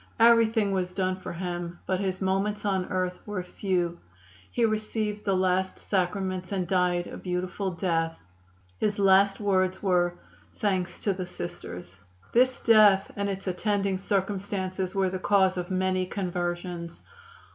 [0.19, 3.99] Everything was done for him, but his moments on earth were few.
[4.51, 8.17] He received the last sacraments and died a beautiful death.
[8.79, 10.15] His last words were:
[10.55, 11.99] 'Thanks to the Sisters.'
[12.33, 17.03] This death and its attending circumstances were the cause of many conversions.